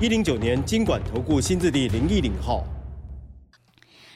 [0.00, 2.64] 一零九年经管投顾新字第零一零号。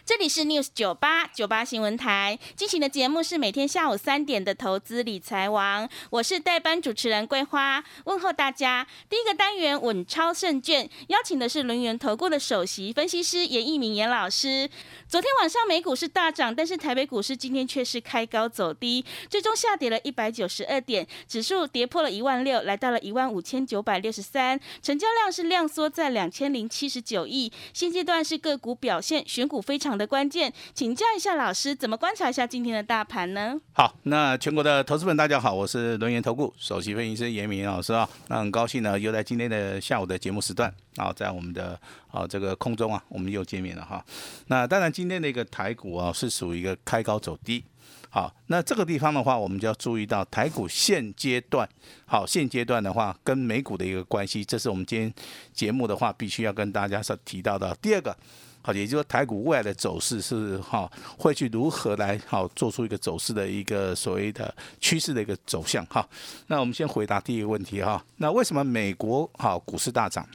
[0.07, 8.87] 这里是 News 九八九八新闻台进行的节目是每天下午三点的投资理财王，我是代班主持人桂花，问候大家。
[9.09, 14.69] 第一个单元稳超胜券，邀请的是轮源投顾的首席分析师严一鸣严老师。
[15.09, 27.51] 昨天晚上美股是大涨，但是台北股市今天却是开高走低，最终下跌了一百九十二点，指数跌破了一万六，来到了一万五千九百六十三，成交量是量缩在两千零七十九亿。
[27.73, 29.94] 现阶段是个股表现，选股非常。
[29.97, 33.59] 的关键，请教一下老师，怎么观察一下今天的大盘呢？
[33.73, 38.09] 好，那全国的投资们，大家好，我是轮源投顾首席分析师严明老师啊。
[38.29, 41.79] 那很高兴呢，又在今天的下午的节目时段啊，在我们的
[42.11, 44.05] 啊这个空中啊，我们又见面了哈。
[44.49, 47.65] 那当然，今天的一个台股啊，是属于一个开高走低。
[48.11, 51.69] 好，那这个地方的话，我们就要注意到台股现阶段，
[52.07, 55.13] 好，现阶段的话跟美股的一个关系，这是我们今天
[55.53, 57.77] 节目的话必须要跟大家所提到的。
[57.83, 58.17] 第二个。
[58.67, 66.09] 好，也就是说台股未来的走势是哈，会去如何来好做出一个走势的一个所谓的趋势的一个走向哈。
[66.47, 70.27] 那我们先回答第一个问题哈，那为什么美国好股市大涨？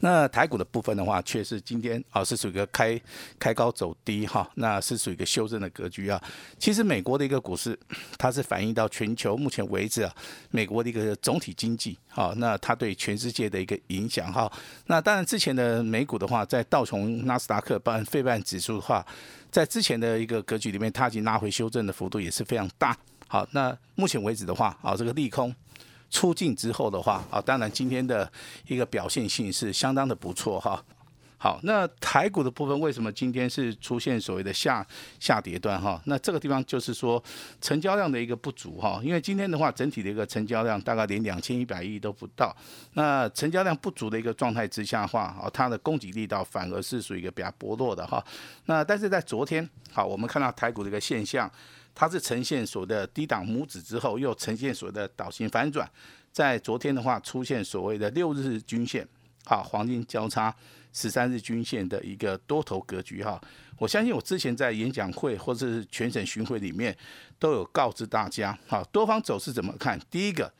[0.00, 3.00] 那台股的部分的话，却是今天啊是属于一个开
[3.38, 6.22] 开高走低哈，那是属于一个修正的格局啊。
[6.58, 7.78] 其实美国的一个股市，
[8.16, 10.14] 它是反映到全球目前为止啊，
[10.50, 14.50] 美国的一个总体经济哈，那它对全世界的一个影响哈。
[14.86, 19.04] 那当然之前的美股的话，在道琼纳斯达克、半费半指数的话，
[19.50, 22.96] 在之前的一个格局里面，它已经拉回修正的幅度也是非常大。
[23.28, 25.54] 好，那目前为止的话，啊这个利空。
[26.10, 28.30] 出境之后的话，啊，当然今天的
[28.66, 30.82] 一个表现性是相当的不错哈。
[31.38, 34.84] 好，那台股的部分为什么今天是出现所谓的下
[35.20, 36.00] 下跌段哈？
[36.06, 37.22] 那这个地方就是说
[37.60, 42.56] 成交量的一个不足哈，因为今天的话整体的一个成交量大概连两千一百亿都不到，
[42.94, 48.24] 那成交量不足的一个状态之下的话，啊，它的供给力道反而是属于一个比较薄弱的哈。
[48.64, 51.48] 那但是在昨天，好，我们看到台股的一个现象。
[51.98, 55.90] 它是呈现所谓的低档拇指之后，又呈现所谓的倒型反转，
[56.30, 59.08] 在昨天的话出现所谓的六日均线，
[59.46, 60.54] 好黄金交叉
[60.92, 63.40] 十三日均线的一个多头格局哈。
[63.78, 66.94] 我相信我之前在演讲会或者是全省巡回里面
[67.38, 69.98] 都有告知大家，好多方走势怎么看？
[70.10, 70.52] 第一个，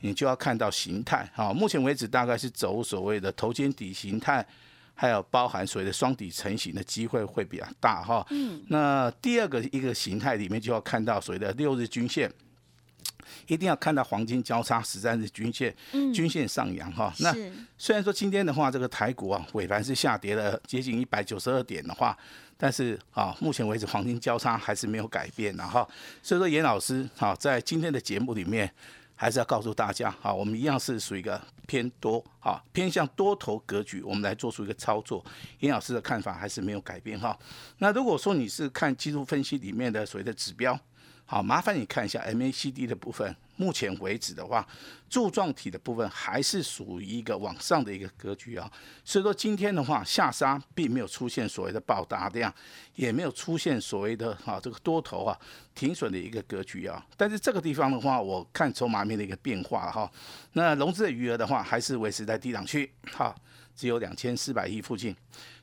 [0.00, 4.46] 你就要看到形态，好，目前为止大概是走所谓的头肩底形态。
[5.02, 8.24] 还有包含所谓的双底成型的机会会比较大哈。
[8.30, 8.62] 嗯。
[8.68, 12.32] 那第二个一个形态里面就要看到所谓的六日均线，
[13.48, 15.74] 一定要看到黄金交叉十三日均线，
[16.14, 17.12] 均线上扬哈。
[17.18, 17.34] 那
[17.76, 22.16] 虽然说今天的话，这个台股啊尾盘是下跌了接近一百九十二点的话，
[22.56, 25.84] 但是啊目前为止黄金交叉还是没有改变的哈。
[26.22, 28.72] 所以说严老师啊在今天的节目里面。
[29.22, 35.24] 还是要告诉大家，哈，我们一样是属于一个偏多，哈，偏向多头格局，我们来做出一个操作。
[35.60, 37.38] 严老师的看法还是没有改变，哈。
[37.78, 40.76] 那如果说你是看技术分析里面的所谓的指标。
[41.24, 43.34] 好，麻烦你看一下 MACD 的部分。
[43.62, 44.66] 目前为止的话，
[45.08, 48.68] 柱状体的部分还是属于一个往上的一个格局啊。
[49.04, 52.52] 所以说今天的话，下杀并没有出现所谓的爆大量，
[52.96, 55.38] 也没有出现所谓的哈这个多头啊
[55.76, 57.06] 停损的一个格局啊。
[57.16, 60.10] 但是这个地方的话，我看筹码面的一个变化哈，
[60.54, 63.32] 那融资的余额的话，还是维持在低档区，哈，
[63.76, 65.14] 只有两千四百亿附近。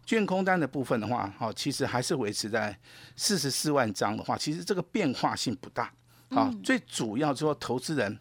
[0.06, 2.76] 券空单的部分的话，哈，其实还是维持在
[3.16, 5.94] 四十四万张的话，其实这个变化性不大。
[6.30, 8.18] 好，最主要说投资人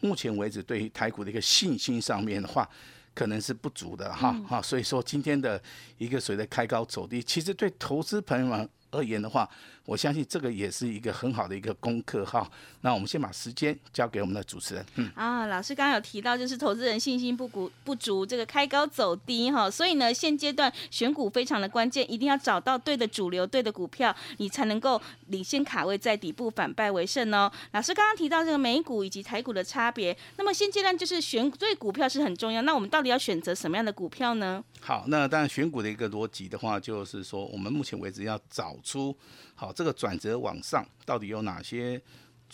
[0.00, 2.68] 目前为止对于台股的一个信心上面的话，
[3.14, 4.32] 可能是不足的哈。
[4.48, 5.60] 哈，所以说今天的
[5.98, 9.48] 一个随着开高走低，其实对投资朋友们而言的话。
[9.90, 12.48] 我相信这个也是一个很好的一个功课哈。
[12.82, 14.86] 那我们先把时间交给我们的主持人。
[14.94, 19.68] 嗯啊，老师刚刚有提到，就是投资人信心不足不足，这个开高走低哈。
[19.68, 27.50] 所以呢，现阶段选股非常的关键，一定要找到对的主流、对的股票，你才能够领先卡位在底部，反败为胜哦。
[27.72, 32.62] 老师刚刚提到这个美股以及台股的差别，那么现阶段就是选对股票是很重要。
[32.62, 34.62] 那我们到底要选择什么样的股票呢？
[34.80, 39.16] 好，那当然选股的一个逻辑的话，就是说我们目前为止要找出。
[39.60, 42.00] 好，这个转折往上到底有哪些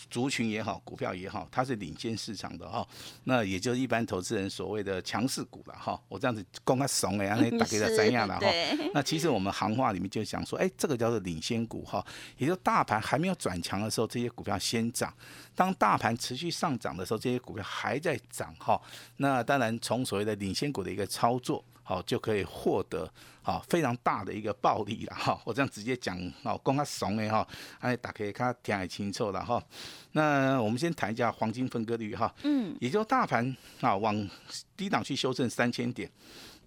[0.09, 2.85] 族群也好，股票也好，它是领先市场的哈。
[3.23, 5.97] 那也就是一般投资人所谓的强势股了哈。
[6.09, 8.45] 我这样子讲它怂哎，让你打给他怎样了哈？
[8.93, 12.05] 那其实我们行话里面就讲说，哎，这个叫做领先股哈。
[12.37, 15.09] 也就大盘还没有转强的时候，这些股票先涨；
[15.55, 18.77] 当大盘持续上涨的时候，这些股票还在涨哈。
[19.15, 21.63] 那当然从所谓的领先股的一个操作。
[21.87, 23.09] 好，就可以获得
[23.41, 25.41] 好非常大的一个暴利了哈。
[25.45, 27.47] 我这样直接讲，哦，公开怂的哈，
[27.79, 29.63] 哎，大家看听得清楚了哈。
[30.11, 34.29] 那我们先谈一下黄金分割率哈，嗯，也就大盘啊往
[34.75, 36.11] 低档去修正三千点。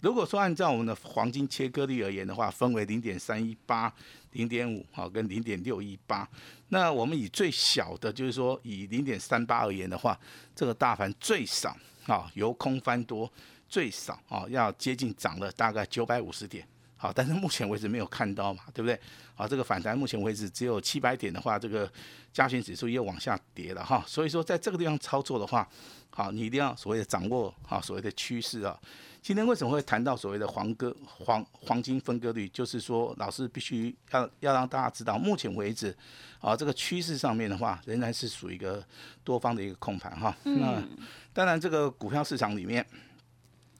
[0.00, 3.92] 如果说按照我们的黄金切割率而言的话，分为零点三一八、
[4.32, 6.26] 零点五好跟零点六一八。
[6.68, 10.18] 那我们以最小的，就是说以零点三八而言的话，
[10.56, 11.76] 这个大盘最少
[12.06, 13.30] 啊由空翻多。
[13.70, 18.98] 最少啊，要接近涨了大概九百五十点，好，但是目前为止没有看到嘛，对不对？
[19.36, 21.90] 好，这个反弹目前为止只有七百点的话，这个
[22.32, 25.66] 加权指数又往下跌了哈，所以说在这个地方操作的话，
[26.10, 28.76] 好，你一定要所谓的掌握好所谓的趋势啊。
[29.22, 32.48] 今天为什么会谈到所谓的黄割黄黄金分割率？
[32.48, 35.96] 就是说老师必须要要让大家知道，目前为止
[36.40, 38.84] 啊这个趋势上面的话，仍然是属于一个
[39.22, 40.36] 多方的一个控盘哈。
[40.42, 40.82] 那
[41.32, 42.84] 当然这个股票市场里面。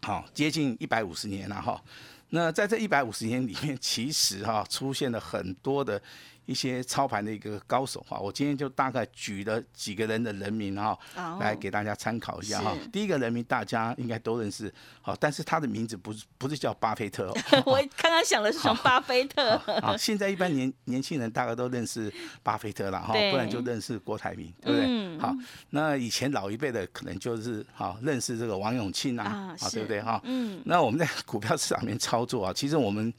[0.03, 1.83] 好，接近一百五十年了哈。
[2.31, 6.01] 那在这一百五十年里面，其实哈出现了很多的。
[6.47, 10.99] 一些操盘的一个高手哈，我今天就大概举了几个人的人名哈，
[11.39, 12.77] 来给大家参考一下哈。
[12.93, 17.33] 第一个人名大家应该都认识，好，但是他的名字不是不是叫巴菲特。
[17.65, 19.59] 我刚刚想的是什么 巴菲特。
[19.81, 22.13] 好，现在一般年年轻人大概都认识
[22.43, 25.19] 巴菲特了哈，不然就认识郭台铭，对不对？
[25.19, 25.35] 好，
[25.71, 30.21] 那以前老一辈的可能就是好认识这个王永庆啊，啊，对不对哈？
[30.25, 30.61] 嗯。
[30.65, 33.13] 那我们在股票市场里面操作啊，其实我们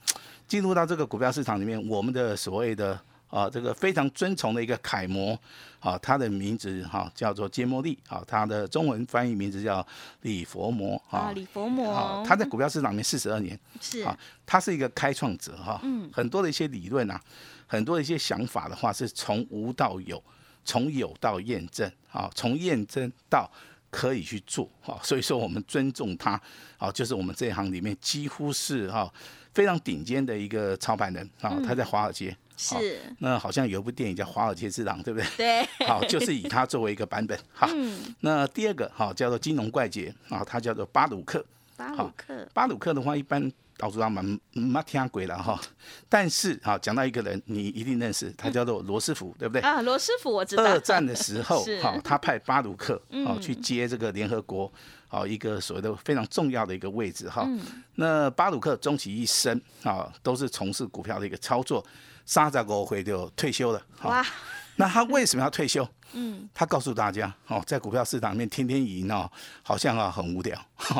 [0.51, 2.99] 进入到这个股票市场里面，我们的所谓的
[3.29, 5.39] 啊，这个非常尊崇的一个楷模，
[5.79, 9.87] 啊，他的名字哈叫做揭摩利，啊，他的中文翻译名字叫
[10.23, 14.13] 李佛摩，啊，李佛摩，啊，他在股票市场里面四十二年，是，啊，
[14.45, 17.17] 他是一个开创者哈，嗯，很多的一些理论啊，
[17.65, 20.21] 很多的一些想法的话，是从无到有，
[20.65, 23.49] 从有到验证，啊，从验证到
[23.89, 26.31] 可以去做，哈，所以说我们尊重他，
[26.77, 29.09] 啊，就是我们这一行里面几乎是哈
[29.53, 32.35] 非常顶尖的一个操盘人，啊，他在华尔街。
[32.57, 35.27] 是，那好像有一部电影叫《华尔街之狼》，对不对？
[35.37, 37.35] 对， 好，就是以它作为一个版本。
[37.51, 37.67] 好，
[38.19, 41.43] 那第二个好叫做金融怪杰啊，它叫做巴鲁克。
[41.75, 43.51] 巴鲁克，巴鲁克的话，一般
[43.81, 45.59] 导主上蛮蛮听鬼了哈。
[46.07, 49.61] 但是好讲到一个人，你一定认识，他叫做罗斯福，对不对？
[49.61, 50.63] 啊，罗斯福我知道。
[50.63, 54.71] 二战的时候，好，他派巴鲁克哦去接这个联合国
[55.07, 57.47] 好一个所谓的非常重要的一个位置哈。
[57.95, 61.83] 那巴鲁克终其一生啊，都是从事股票的一个操作。
[62.23, 64.25] 三十五岁就退休了，哇！
[64.75, 65.85] 那他为什么要退休？
[66.13, 69.29] 嗯，他告诉大家，哦，在股票市场里面天天赢哦，
[69.63, 70.57] 好像啊很无聊，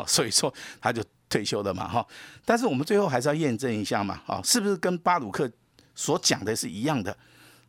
[0.07, 0.51] 所以说
[0.81, 1.01] 他就
[1.31, 2.05] 退休了嘛，哈。
[2.45, 5.51] 但是我们最后还是要验证一下嘛，啊，是不是跟巴鲁克
[5.95, 7.17] 所讲的是一样的？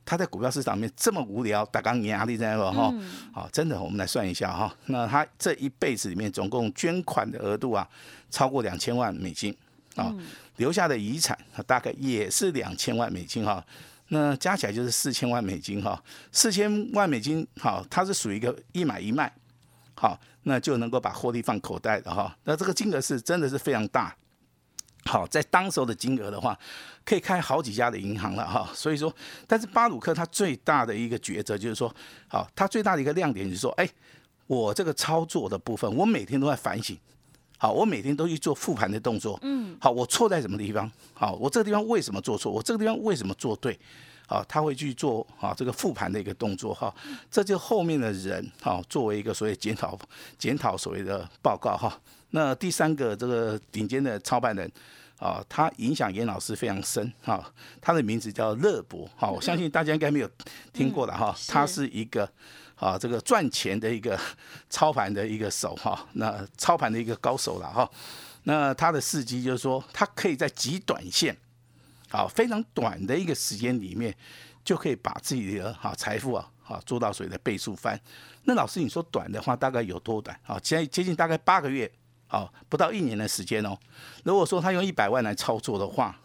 [0.04, 2.92] 他在股票市场里面这么无聊，打钢压力在那哈，
[3.32, 4.74] 好，真的，我们来算一下哈。
[4.86, 7.88] 那他这一辈子里面总共捐款的额度啊，
[8.28, 9.56] 超过两千万美金
[9.94, 10.12] 啊。
[10.56, 13.64] 留下的遗产大概也是两千万美金哈，
[14.08, 16.00] 那加起来就是四千万美金哈，
[16.30, 19.32] 四千万美金好，它是属于一个一买一卖，
[19.94, 24.14] 好，那就能够把获利放口袋的哈，那这个金额是真的是非常大，
[25.04, 26.58] 好，在当时候的金额的话，
[27.04, 29.14] 可以开好几家的银行了哈，所以说，
[29.46, 31.94] 但是巴鲁克他最大的一个抉择就是说，
[32.28, 33.88] 好，他最大的一个亮点就是说，哎，
[34.46, 36.98] 我这个操作的部分，我每天都在反省。
[37.58, 39.38] 好，我每天都去做复盘的动作。
[39.42, 40.90] 嗯，好，我错在什么地方？
[41.14, 42.50] 好，我这个地方为什么做错？
[42.50, 43.78] 我这个地方为什么做对？
[44.32, 46.92] 好，他会去做啊这个复盘的一个动作哈。
[47.30, 49.98] 这就后面的人哈，作为一个所谓检讨
[50.38, 52.00] 检讨所谓的报告哈。
[52.30, 54.72] 那第三个这个顶尖的操盘人
[55.18, 57.52] 啊，他影响严老师非常深哈。
[57.80, 60.30] 他的名字叫乐博哈，我相信大家应该没有
[60.72, 61.36] 听过了哈。
[61.46, 62.26] 他是一个。
[62.76, 64.18] 啊，这个赚钱的一个
[64.68, 67.88] 操盘的一个手哈，那操盘的一个高手了哈。
[68.42, 71.36] 那他的事迹就是说，他可以在极短线，
[72.12, 74.14] 啊，非常短的一个时间里面，
[74.62, 78.00] 就可以把自己的哈财富啊，哈做到所谓的倍数翻。
[78.44, 80.38] 那老师，你说短的话，大概有多短？
[80.46, 81.90] 啊，接接近大概八个月，
[82.28, 83.76] 啊，不到一年的时间哦。
[84.24, 86.20] 如果说他用一百万来操作的话，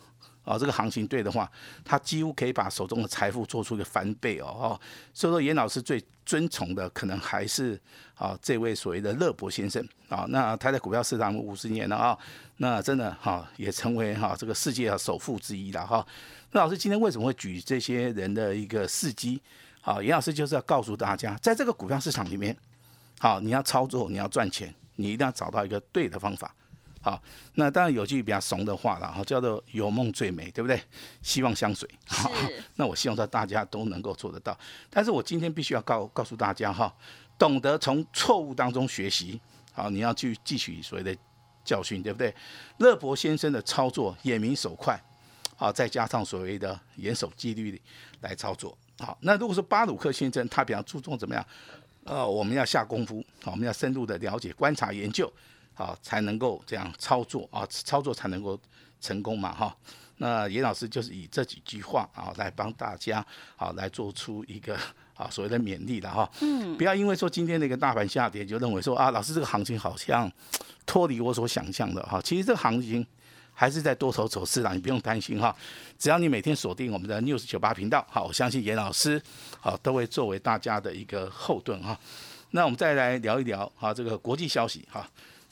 [0.48, 1.52] 啊，这个行情对的话，
[1.84, 4.46] 他几乎可以把手中的财富做出一个翻倍哦。
[4.48, 4.80] 哦，
[5.14, 7.78] 所以说严老师最尊崇的可能还是
[8.16, 10.26] 啊这位所谓的乐博先生啊。
[10.30, 12.18] 那他在股票市场五十年了啊，
[12.58, 16.08] 那真的哈也成为哈这个世界首富之一了哈。
[16.52, 19.42] 那老师今天为什么会举这些人的一个事迹？
[19.82, 22.56] 好，严老师就是要告诉大家，在这个股票市场里面，
[23.20, 26.56] 好，你要操作，你要赚钱，你一定要找到一个对的方法。
[27.08, 27.24] 好，
[27.54, 30.78] 那当然有句比较怂的话了，哈，叫做“有梦最美”，对不对？
[31.22, 31.90] 希望相随。
[32.06, 32.30] 好。
[32.76, 34.58] 那我希望说大家都能够做得到。
[34.90, 36.94] 但是我今天必须要告告诉大家哈，
[37.40, 39.40] 懂得从错误当中学习。
[39.72, 41.16] 好，你要去汲取所谓的
[41.64, 42.36] 教训，对不对？
[42.80, 45.02] 乐博先生的操作眼明手快，
[45.56, 47.82] 好，再加上所谓的严守纪律
[48.20, 48.78] 来操作。
[49.00, 51.48] 好，那如果说巴鲁克先生他比较注重怎么样？
[52.04, 55.32] 呃，我们要下功夫，好，我们要深入的了解、观察、研究。
[55.78, 58.60] 好，才能够这样操作啊，操作才能够
[59.00, 59.78] 成功嘛，哈。
[60.18, 63.24] 那严老师就是以这几句话啊，来帮大家
[63.56, 64.76] 好来做出一个
[65.14, 66.28] 啊所谓的勉励的哈。
[66.42, 66.76] 嗯。
[66.76, 70.32] 不要因为说今天那个大盘下跌，就认为说啊，老师这个行情好像
[70.88, 72.20] 脱离我所想象的哈。
[72.24, 73.06] 其实这个行情
[73.54, 75.56] 还是在多头走势啦，你不用担心哈。
[76.00, 79.22] 只要你每天锁定我们的 news 九八频道，好，我相信严老师
[79.60, 81.96] 好都会作为大家的一个后盾哈。
[82.50, 85.08] 那我们再来聊一聊啊这个国际消息哈。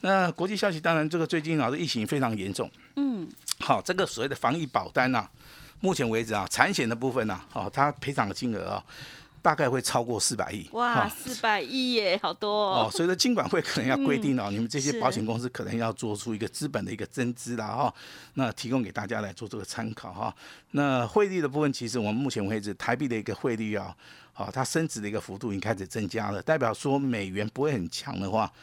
[0.05, 2.69] 那国际消息，当然这个最近啊，这疫情非常严重。
[2.95, 3.27] 嗯，
[3.59, 5.27] 好，这个所谓的防疫保单呐，
[5.79, 8.85] 目前为止啊，产险的部分呐，哦，它赔偿的金额啊，
[9.41, 10.69] 大概会超过四百亿。
[10.73, 12.85] 哇，四百亿耶，好多哦。
[12.85, 17.93] 哦，所以说金管会可能要规定哦，你们这些保险公司可能要做出一个资本的一个增资啦，哈，
[18.35, 20.35] 那提供给大家来做这个参考哈。
[20.69, 23.95] 那汇率的部分，其实我们目前为止台币的一个汇率啊，
[24.33, 28.53] 好，它升值的一个幅度已经开始增加了，代表说美元不会很强的话。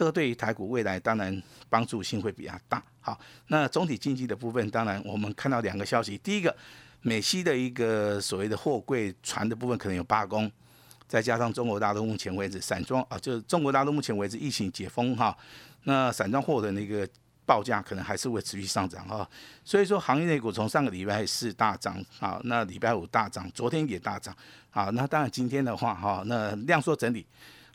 [0.00, 2.82] 这个对于台股未来当然帮助性会比较大。
[3.02, 6.16] 好，那总体经济的部分，当然我们看到两个消息。
[6.16, 6.56] 第一个，
[7.02, 10.50] 美西的一个所谓的货柜船的部分可能有罢工，
[11.06, 15.36] 再加上中国大陆目前为止散装啊，就是中国大陆目前为止疫情解封哈，
[15.84, 17.06] 那散装货的那个
[17.44, 19.28] 报价可能还是会持续上涨哈。
[19.62, 24.34] 所以说，行业内股从上个礼拜四大涨啊，那礼拜五大涨，昨天也大涨
[24.70, 24.84] 啊。
[24.94, 27.26] 那当然今天的话哈，那量缩整理。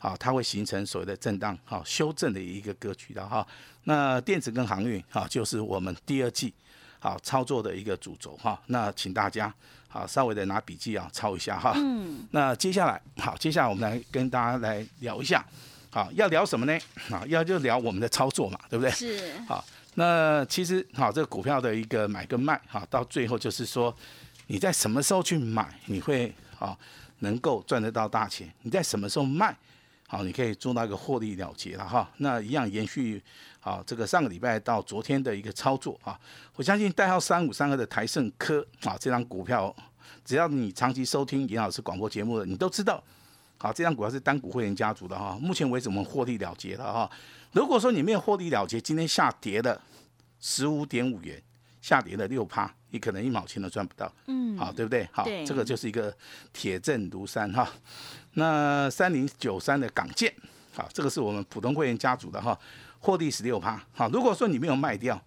[0.05, 3.45] 啊，它会形成所谓的震荡，好修正的一个格局的哈。
[3.85, 6.53] 那电子跟航运，哈，就是我们第二季
[6.99, 8.61] 好操作的一个主轴哈。
[8.67, 9.51] 那请大家
[9.87, 11.73] 好稍微的拿笔记啊抄一下哈。
[11.75, 12.23] 嗯。
[12.29, 15.43] 那接下来，好，接下来我们来跟大家来聊一下，
[15.89, 16.79] 好，要聊什么呢？
[17.09, 18.91] 啊，要就聊我们的操作嘛，对不对？
[18.91, 19.33] 是。
[19.47, 23.91] 好，那其实好，这个股票的一个买跟卖，哈，到最后就是说
[24.45, 26.77] 你在什么时候去买，你会啊
[27.21, 29.57] 能够赚得到大钱；你在什么时候卖？
[30.07, 32.09] 好，你可以做到一个获利了结了哈。
[32.17, 33.21] 那一样延续
[33.59, 36.19] 好这个上个礼拜到昨天的一个操作啊。
[36.55, 39.75] 我相信代号三五三二的台盛科啊，这张股票
[40.23, 43.03] 只要你长期收听严老师广播节目的，你都知道。
[43.57, 45.37] 好，这张股票是单股会员家族的哈。
[45.41, 47.09] 目前为止我们获利了结了哈。
[47.51, 49.81] 如果说你没有获利了结，今天下跌了
[50.39, 51.41] 十五点五元，
[51.85, 54.11] 下跌了六趴，你可能一毛钱都赚不到。
[54.25, 55.07] 嗯，好，对不对？
[55.11, 56.11] 好，这个就是一个
[56.51, 57.71] 铁证如山哈。
[58.33, 60.33] 那三零九三的港建，
[60.73, 62.59] 好，这个是我们普通会员家族的哈，
[62.97, 63.79] 获利十六趴。
[63.93, 65.23] 好，如果说你没有卖掉，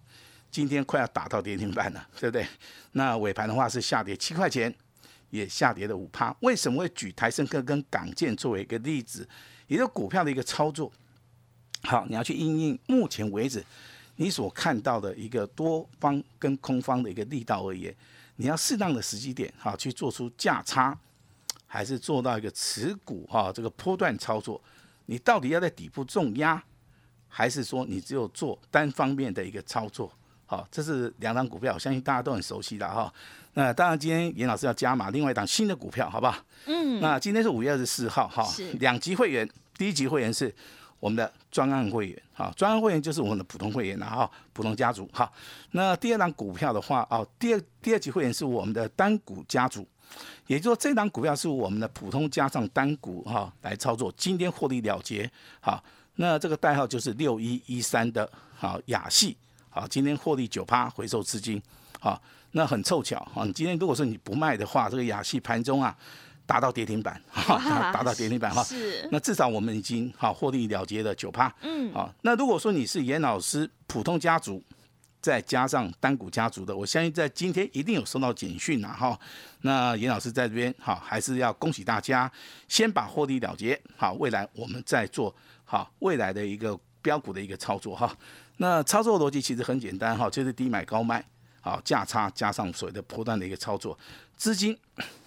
[0.51, 2.45] 今天快要打到跌停板了，对不对？
[2.91, 4.75] 那尾盘的话是下跌七块钱，
[5.29, 6.35] 也下跌了五趴。
[6.41, 9.25] 为什么会举台盛科跟港建作为一个例子？
[9.67, 10.91] 也就股票的一个操作，
[11.83, 13.63] 好，你要去应应目前为止
[14.19, 17.95] 你所看到的一个多方跟空方的一个力道而言，
[18.35, 20.97] 你要适当的时机点，哈，去做出价差。
[21.71, 24.59] 还是做到一个持股哈，这个波段操作，
[25.05, 26.59] 你到底要在底部重压，
[27.27, 30.11] 还是说你只有做单方面的一个操作？
[30.47, 33.13] 好，这是两档股票，我相信大家都很熟悉的哈。
[33.53, 36.43] 那当然，今天严老师要加码另外一档新的股票，好不好？
[36.65, 36.99] 嗯。
[36.99, 38.43] 那今天是五月二十四号哈，
[38.79, 39.47] 两级会员，
[39.77, 40.51] 第一级会员是
[40.99, 45.31] 我们的专案会员，啊，专案会员就是我们的普通会员了哈，普通家族哈。
[45.71, 49.87] 那第二档股票的话，哦，第二第二级会员是我们的单股家族。
[50.47, 55.29] 也就是说，这档股票是我们的普通加上单股哈来操作，今天获利了结。
[55.61, 55.83] 好，
[56.15, 59.37] 那这个代号就是六一一三的，好雅系，
[59.69, 61.61] 好，今天获利九趴，回收资金。
[61.99, 62.19] 好，
[62.53, 65.95] 那很凑巧哈，你今天如果说你不卖的话，这个雅系盘中啊
[66.49, 68.63] 达到跌停板， 哈，达到跌停板哈。
[68.63, 69.07] 是。
[69.11, 71.53] 那至少我们已经哈获利了结了九趴。
[71.61, 71.93] 嗯。
[71.93, 74.63] 好，那如果说你是严老师普通家族。
[75.21, 79.19] 再加上单股家族的，我相信在今天一定有收到简讯了哈。
[79.63, 82.31] 那严老师在这边哈，还是要恭喜大家，
[82.69, 88.15] 先把获利了结，好，未来我们再做好未来的一个标股的一个操作哈。
[88.55, 91.21] 那操作逻辑其实很简单哈，就是低买高卖，
[91.59, 93.99] 好价差加上所谓的波段的一个操作，
[94.37, 94.79] 资金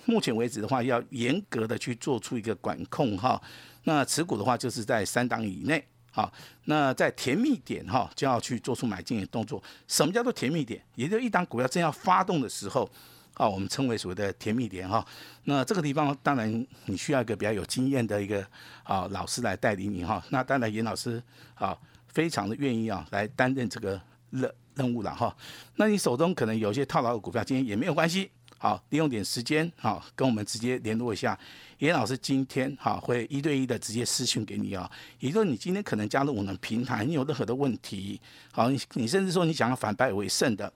[0.05, 3.41] 目前为止的话要严格的去做出一个管控哈。
[3.85, 5.85] 那持股的话就是在三档以内。
[6.15, 6.31] 好，
[6.67, 9.63] 那在甜蜜点哈，就要去做出买进的动作。
[9.89, 10.79] 什么叫做甜蜜点？
[10.95, 12.87] 也就一档股票正要发动的时候，
[13.33, 15.03] 啊，我们称为所谓的甜蜜点哈。
[15.45, 18.47] 那这个地方当然你需要一个比较有经验的一个
[18.83, 20.23] 啊老师来带领你哈。
[20.29, 21.23] 那当然严老师
[21.55, 21.75] 啊
[22.09, 25.35] 非常的愿意啊来担任这个任任务了哈。
[25.77, 28.31] 那你手中可能有些套牢的股票，今天也没有关系。
[28.63, 31.37] 好，利用点时间，好，跟我们直接联络一下。
[31.79, 34.89] 严老师今天好会一对一的直接私讯给你啊。
[35.19, 38.21] 也就是你今天可能加入我们平台，你有任何的问题，
[38.53, 40.73] 好，你你甚至说你想要反败为胜的，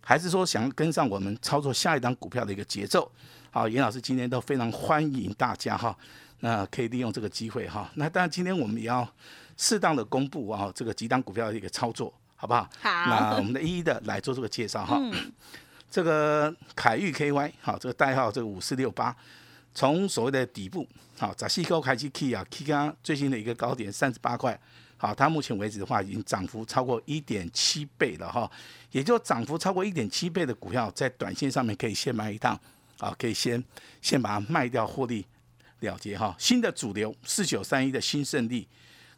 [0.00, 3.10] 还是说想要跟上我们操作下一张股票的一个节奏，
[3.50, 5.98] 好，严老师今天都非常欢迎大家哈。
[6.38, 7.90] 那可以利用这个机会哈。
[7.96, 9.12] 那当然今天我们也要
[9.56, 12.70] 适当的公布啊，这个几档股票的一个操作，好不好？
[12.80, 12.90] 好。
[13.06, 15.00] 那我们的一一的来做这个介绍哈。
[15.94, 19.16] 这个凯域 KY 好，这个代号这个五四六八，
[19.72, 20.84] 从所谓的底部
[21.16, 24.60] 好，在西高开始 K 啊，K 刚最新的一个高点三十八块，
[24.96, 28.50] 好，它目前为止的话已经涨幅超过一点七倍了哈，
[28.90, 32.60] 也就涨幅超过一点七倍的股票，在短线上面可以先买一趟，
[32.98, 33.62] 啊，可以先
[34.02, 35.24] 先把它卖掉获利
[35.78, 36.34] 了结哈。
[36.40, 38.66] 新的主流四九三一的新胜利，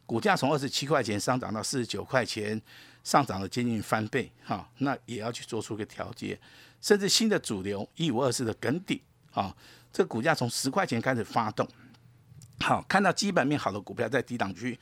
[0.05, 2.61] 股价从二十七块钱上涨到四十九块钱，
[3.07, 6.37] 上涨了接近翻倍哈，那也要去做出个调节。
[6.81, 9.01] 甚至新的主流一五二四的梗底
[9.33, 9.55] 啊，
[9.93, 11.65] 这个股价从十块钱开始发动，
[12.59, 14.77] 好，看到基本面好的股票在低档区，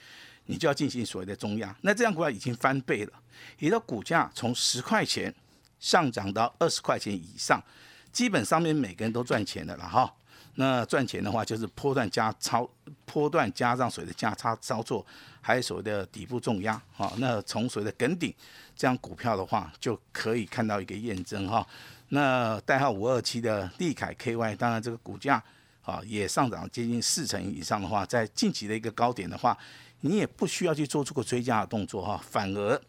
[0.47, 1.77] 你就要进行所谓的中压。
[1.83, 3.13] 那这样股票已经翻倍了，
[3.59, 5.33] 也就股价从十块钱
[5.79, 7.63] 上涨到二十块钱以上，
[8.11, 10.11] 基本上面每个人都赚钱的了哈。
[10.57, 12.69] 那赚钱的话，就是波段加超
[13.05, 15.05] 波段加上水的价差操作，
[15.41, 17.13] 还有所谓的底部重压啊。
[17.19, 18.33] 那从水的梗顶
[18.77, 21.67] 这样股票的话，就可以看到一个验证哈。
[22.11, 25.43] 那代号五二七的利凯 KY，当然这个股价
[25.83, 29.59] 啊也上涨接近四成以上的话，在近期的一个高点的话，
[30.03, 32.81] 你也不需要去做出个追加的动作哈，反而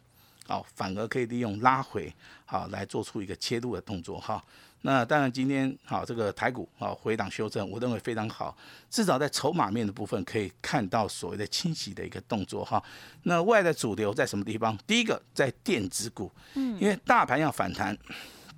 [0.45, 2.13] 啊反而可以利用拉回
[2.45, 4.43] 好来做出一个切入的动作哈。
[4.85, 8.55] 那当然，今天好，这个台股啊回档修正，我认为非常好，
[8.87, 12.81] 至少在筹码面的部分可以看到所谓的清洗的一个动作哈。
[13.23, 14.77] 那外的主流在什么地方？
[14.85, 17.97] 第一个在电子股，嗯，因为大盘要反弹，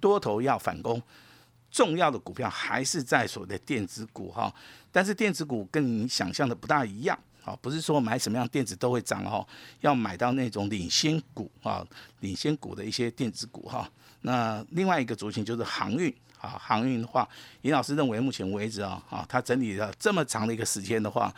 [0.02, 1.02] 多头要反攻，
[1.72, 4.54] 重要的股票还是在所谓的电子股哈。
[4.92, 7.18] 但是电子股跟你想象的不大一样。
[7.48, 9.48] 啊，不是说买什么样电子都会涨哈，
[9.80, 11.82] 要买到那种领先股啊，
[12.20, 13.90] 领先股的一些电子股哈。
[14.20, 17.26] 那另外一个族群就是航运啊，航运的话，
[17.62, 21.34] 尹老师认为目前为止啊，啊，他整理了这么长的一个时间的话，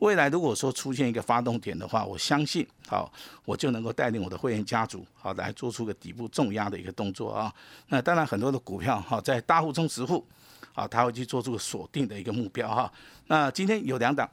[0.00, 3.10] 未来如果说出现一个发动点的话，我相信好，
[3.46, 7.50] 我就能够带领我的会员家族好来做出个底部重压的一个动作啊。
[7.88, 10.26] 那当然很多的股票哈，在大户中实户
[10.74, 12.92] 啊，他会去做出个锁定的一个目标哈。
[13.28, 14.28] 那今天有两档。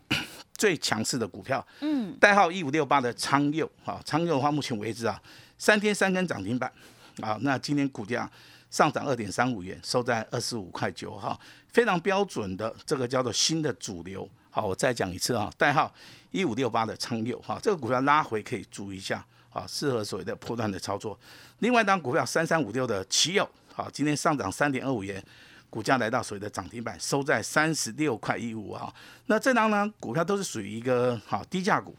[0.62, 5.20] 最强势的股票，嗯，代号一五六八的昌佑，哈，昌佑的话，目前为止啊，
[5.58, 6.72] 三天三根涨停板，
[7.20, 8.30] 啊，那今天股价
[8.70, 11.36] 上涨二点三五元，收在二十五块九，哈，
[11.70, 15.92] 非常标准的这个叫做新的主流，好，我再讲一次啊，代号
[16.30, 21.20] 一五六八的昌佑，哈，这个股票拉回可以注意一下，啊，适合所谓的破断的操作。
[21.58, 25.24] 另外一张股票三三五六的奇友，好，今天上涨三点二五元。
[25.72, 28.94] 股价来到所谓的涨停板，收在三十六块一五啊。
[29.28, 31.96] 那这两张股票都是属于一个好低价股，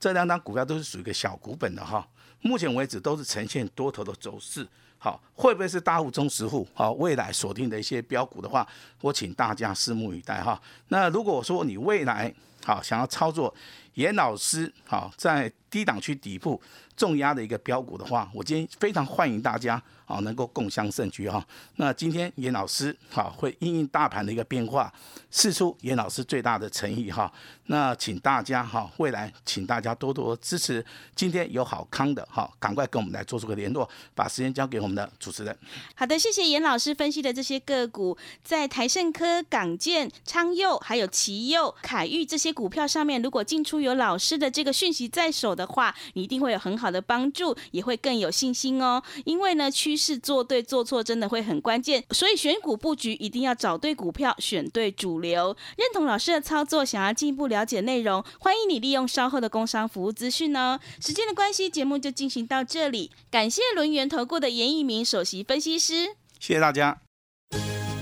[0.00, 2.08] 这两张股票都是属于一个小股本的哈。
[2.40, 4.66] 目前为止都是呈现多头的走势，
[4.98, 8.66] 好，会不会是大户中实户好未来锁定的一些标股的话，
[9.02, 10.60] 我请大家拭目以待哈。
[10.88, 13.54] 那如果说你未来好想要操作
[13.94, 16.60] 严老师好在低档区底部
[16.96, 19.82] 重压的一个标股的话，我今天非常欢迎大家。
[20.04, 21.42] 啊，能够共襄盛举哈。
[21.76, 24.92] 那今天严老师好会应应大盘的一个变化，
[25.30, 27.32] 试出严老师最大的诚意哈。
[27.66, 30.84] 那请大家哈，未来请大家多多支持。
[31.14, 35.58] 今天有好康的哈，赶快跟我们来做出个联络，把时间交给我们的主持人。
[35.94, 49.02] 好的，谢谢严老师分析的这些个股，在台盛科、港建、昌佑、还有奇佑、凯域这些股票上面，如果进出有老师的这个讯息在手的话，你一定会有很好的帮助，也会更有信心哦。
[49.24, 55.56] 因为呢，趋势做对做错真的会很关键，所以选股布局一定要找对股票，选对主流。
[55.76, 57.62] 认同老师的操作，想要进一步了。
[57.64, 60.78] 解内容，欢迎你利用稍后的工商服务资讯哦。
[61.00, 63.10] 时间的关系，节目就进行到这里。
[63.30, 67.00] 感谢轮源投顾的严一鸣首席分析师，谢谢大家。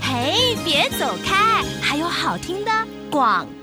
[0.01, 2.71] 嘿，别走开，还有好听的
[3.09, 3.60] 广告。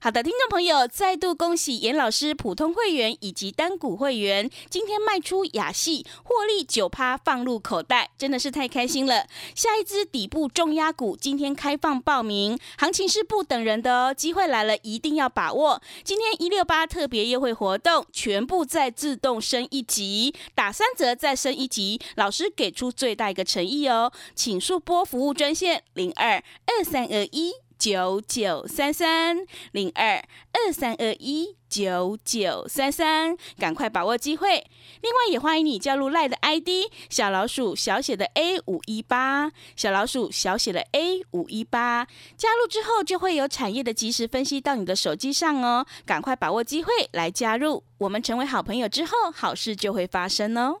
[0.00, 9.26] 好的，听众朋友，再度恭喜严老师普通会员以及单股会员，今天卖出雅戏，获利九趴放入口袋，真的是太开心了。
[9.56, 15.82] 下一支底部重压股今天开放报名，行情是不等人的哦，机会来了一定要把握。
[16.04, 27.54] 今天一六八特别优惠活动，全部再自动升一级，打三折再升一级，老师给出最大一个诚意哦，请速拨服务专线零二二三二一。
[27.78, 29.38] 九九三三
[29.70, 30.16] 零二
[30.52, 34.66] 二三二一九九三三，赶快把握机会。
[35.00, 42.06] 另外，也欢迎你加入赖的 ID 小老鼠小写的 A 五一八，小老鼠小写的 A 五一八。
[42.36, 45.86] 加入之后，就会有产业的及时分析到你的手机上哦。
[46.04, 50.80] 赶快把握机会来加入，我们成为好朋友之后，好事就会发生哦。